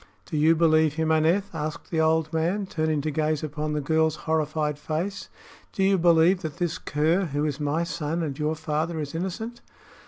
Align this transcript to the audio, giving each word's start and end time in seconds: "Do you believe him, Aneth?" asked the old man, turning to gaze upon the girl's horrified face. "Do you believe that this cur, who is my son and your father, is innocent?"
"Do 0.25 0.35
you 0.35 0.55
believe 0.55 0.95
him, 0.95 1.11
Aneth?" 1.11 1.53
asked 1.53 1.91
the 1.91 2.01
old 2.01 2.33
man, 2.33 2.65
turning 2.65 3.01
to 3.01 3.11
gaze 3.11 3.43
upon 3.43 3.73
the 3.73 3.81
girl's 3.81 4.15
horrified 4.25 4.79
face. 4.79 5.29
"Do 5.73 5.83
you 5.83 5.99
believe 5.99 6.41
that 6.41 6.57
this 6.57 6.79
cur, 6.79 7.25
who 7.25 7.45
is 7.45 7.59
my 7.59 7.83
son 7.83 8.23
and 8.23 8.39
your 8.39 8.55
father, 8.55 8.99
is 8.99 9.13
innocent?" 9.13 9.61